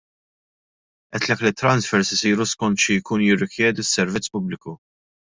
Għedtlek 1.17 1.43
li 1.47 1.51
t-transfers 1.55 2.13
isiru 2.17 2.47
skont 2.53 2.81
xi 2.85 2.97
jkun 3.03 3.27
jirrikjedi 3.27 3.87
s-servizz 3.89 4.33
pubbliku. 4.39 4.75